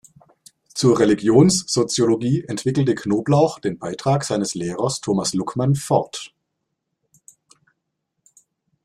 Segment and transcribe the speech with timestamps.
[0.73, 6.33] Zur Religionssoziologie entwickelte Knoblauch den Beitrag seines Lehrers Thomas Luckmann fort.